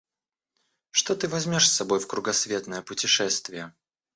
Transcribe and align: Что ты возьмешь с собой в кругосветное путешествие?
Что 0.89 1.15
ты 1.15 1.27
возьмешь 1.27 1.69
с 1.69 1.73
собой 1.75 1.99
в 1.99 2.07
кругосветное 2.07 2.81
путешествие? 2.81 3.71